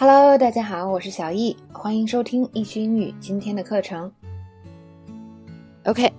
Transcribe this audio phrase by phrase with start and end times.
[0.00, 4.08] Hello，大家好，我是小易，欢迎收听易学英语今天的课程。
[5.86, 6.12] OK，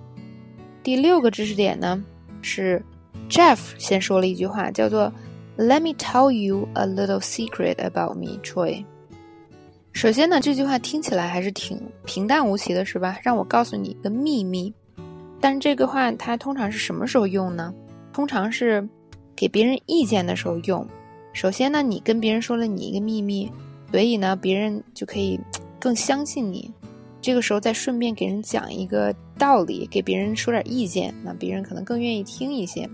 [0.82, 2.04] 第六个知识点呢
[2.42, 2.84] 是
[3.30, 5.10] Jeff 先说了一句话，叫做
[5.56, 8.84] “Let me tell you a little secret about me, Troy。”
[9.92, 13.18] 首先呢，这句话听起来还是挺平淡无奇的，是吧？
[13.22, 14.70] 让我告诉你一个秘密。
[15.40, 17.72] 但这个话它通常是什么时候用呢？
[18.12, 18.86] 通常是
[19.34, 20.86] 给别人意见的时候用。
[21.32, 23.50] 首先呢，你跟别人说了你一个秘密，
[23.91, 25.39] 所以呢，别人就可以
[25.79, 26.71] 更相信你。
[27.21, 32.89] 这个时候再顺便给人讲一个道理，给别人说点意见，那别人可能更愿意听一些。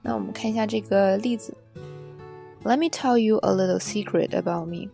[0.00, 1.52] 那我们看一下这个例子。
[2.64, 4.88] Let me tell you a little secret about me.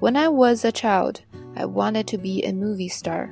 [0.00, 1.16] When I was a child,
[1.54, 3.28] I wanted to be a movie star.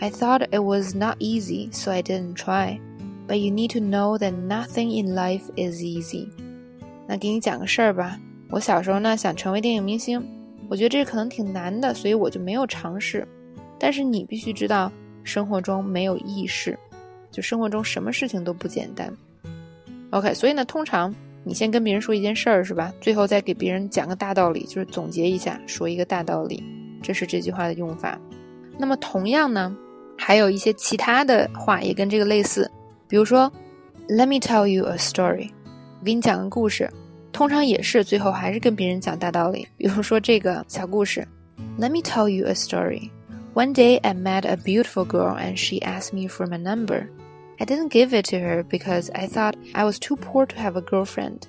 [0.00, 2.80] I thought it was not easy, so I didn't try.
[3.28, 6.28] But you need to know that nothing in life is easy.
[7.06, 8.18] 那给你讲个事儿吧。
[8.50, 10.26] 我小时候呢想成为电影明星，
[10.69, 13.27] 我觉得这可能挺难的，所以我就没有尝试。
[13.79, 14.91] 但是你必须知道，
[15.23, 16.77] 生活中没有易事，
[17.29, 19.11] 就生活中什么事情都不简单。
[20.11, 22.93] OK，所以呢，通常你先跟别人说一件事儿是吧？
[23.01, 26.63] 最后再给别人讲个大道理，就是总结一下，说一个大道理，
[27.03, 28.19] 这是这句话的用法。
[28.77, 29.75] 那么同样呢，
[30.17, 32.69] 还有一些其他的话也跟这个类似，
[33.07, 33.51] 比如说
[34.07, 35.51] ，Let me tell you a story，
[35.99, 36.89] 我给你讲个故事。
[37.34, 39.66] 通常也是最后还是跟别人讲大道理。
[39.76, 41.26] 比如说这个小故事，
[41.78, 43.10] Let me tell you a story.
[43.54, 47.08] One day I met a beautiful girl and she asked me for my number.
[47.58, 50.76] I didn't give it to her because I thought I was too poor to have
[50.76, 51.42] a girlfriend.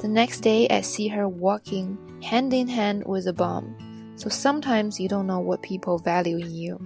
[0.00, 3.74] The next day I see her walking hand in hand with a bomb.
[4.16, 6.80] So sometimes you don't know what people value in you.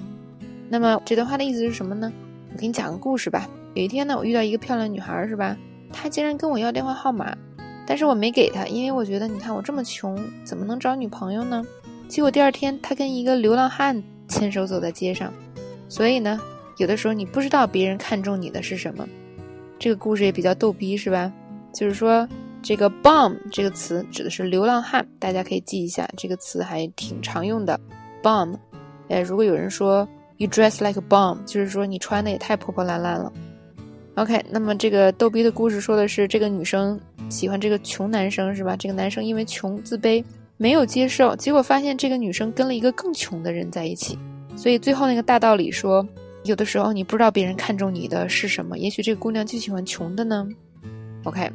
[0.69, 2.13] 那么这段话的意思是什么呢？
[2.53, 3.49] 我给你讲个故事吧。
[3.75, 5.57] 有一天呢，我遇到一个漂亮女孩，是吧？
[5.93, 7.37] 她竟然跟我要电话号码。
[7.88, 11.66] 但是我没给他，因为我觉得，你看我这么穷，怎么能找女朋友呢？
[12.10, 15.34] 结果第二天，他跟一个流浪汉牵手走在街上。
[15.88, 16.38] 所以呢，
[16.76, 19.08] 有的时候你不知道别人看中你的是什么。
[19.80, 21.32] 这个故事也比较逗逼，是吧？
[21.74, 22.28] 就是说，
[22.62, 27.80] 这个 “bum” 这个词指的是流浪汉，大家可以记一下，这个词还挺常用的。
[28.22, 28.58] “bum”，
[29.08, 30.06] 哎，如果有人说
[30.38, 33.32] “you dress like a bum”，就是说你穿的也太破破烂烂了。
[34.16, 37.00] OK，那么这个逗逼的故事说的是这个女生。
[37.30, 38.76] 喜欢这个穷男生是吧？
[38.76, 40.24] 这个男生因为穷自卑，
[40.58, 44.18] 没有接受，结果发现这个女生跟了一个更穷的人在一起。
[44.56, 46.08] 所以最后那个大道理说，
[46.44, 50.48] 有的时候你不知道别人看中你的是什么，也许这个姑娘就喜欢穷的呢。
[51.24, 51.52] OK，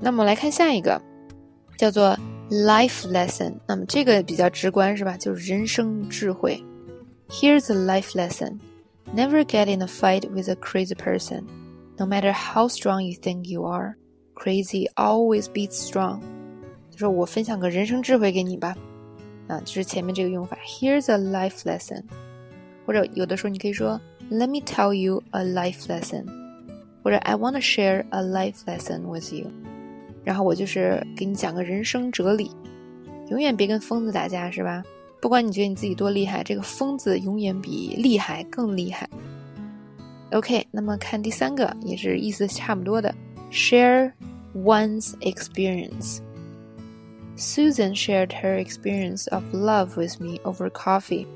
[0.00, 1.00] 那么来看下一个，
[1.76, 2.18] 叫做
[2.50, 3.52] life lesson。
[3.68, 5.16] 那么这个比较直观是吧？
[5.16, 6.60] 就是人生智慧。
[7.28, 8.58] Here's a life lesson:
[9.14, 11.44] Never get in a fight with a crazy person,
[11.98, 13.94] no matter how strong you think you are.
[14.42, 16.18] Crazy always beats strong，
[16.90, 18.74] 就说我分享个人生智慧给你吧，
[19.48, 20.56] 啊，就是前面这个用法。
[20.66, 22.04] Here's a life lesson，
[22.86, 26.24] 或者有的时候你可以说 Let me tell you a life lesson，
[27.02, 29.50] 或者 I want to share a life lesson with you。
[30.24, 32.50] 然后我就是给你讲个人生哲理，
[33.28, 34.82] 永远别跟疯子打架，是吧？
[35.20, 39.06] 不管你觉得你自己多厉害，这个疯子永远比厉害更厉害。
[40.32, 43.14] OK，那么看第三个，也是意思差不多的
[43.52, 44.10] ，share。
[44.53, 46.21] one's experience.
[47.35, 51.27] Susan shared her experience of love with me over coffee.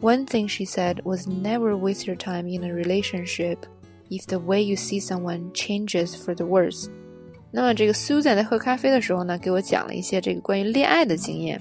[0.00, 3.66] One thing she said was never waste your time in a relationship
[4.10, 6.88] if the way you see someone changes for the worse.
[7.50, 11.60] 那么这个 Susan 在喝咖啡的时候呢，给我讲了一些这个关于恋爱的经验。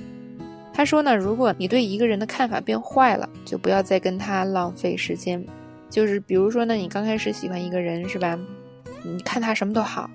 [0.73, 5.45] 她说呢，如果你对一个人的看法变坏了，就不要再跟他浪费时间。
[5.89, 8.39] 就是比如说呢，你刚开始喜欢一个人是吧？
[9.03, 10.09] 你看他什么都好，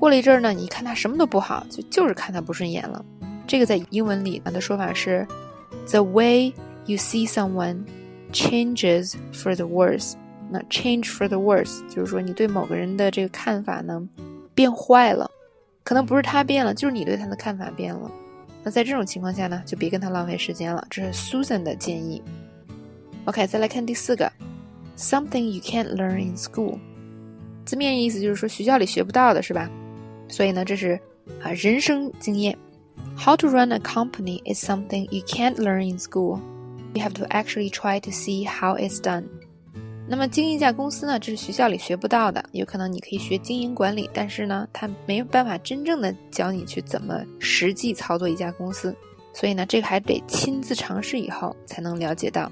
[0.00, 3.04] 过了一阵儿呢，你看他什么都不好，就就是看他不顺眼了。
[3.46, 5.26] 这个在英文里的说法是
[5.90, 6.50] ，the way
[6.86, 7.84] you see someone
[8.32, 10.14] changes for the worse。
[10.50, 14.02] 那 change for the worse 就是说你对某个人的这个看法呢
[14.54, 15.30] 变坏了，
[15.84, 18.10] 可能不是他变了，就是你对他的看法变了。
[18.62, 20.82] 那在这种情况下呢，就别跟他浪费时间了。
[20.88, 22.22] 这是 Susan 的建议。
[23.26, 24.32] OK，再来看第四个
[24.96, 26.78] ，something you can't learn in school。
[27.66, 29.70] 字面意思就是说学校里学不到的是吧？
[30.30, 30.98] 所以呢，这是
[31.42, 32.56] 啊人生经验。
[33.16, 36.40] How to run a company is something you can't learn in school.
[36.94, 39.24] You have to actually try to see how it's done.
[40.08, 42.44] 那么经营一家公司呢，这是学校里学不到的。
[42.52, 48.94] 有可能你可以学经营管理，但是呢，他没有办法真正的教你去怎么实际操作一家公司。
[49.32, 52.50] 所以呢，这个还得亲自尝试以后才能了解到。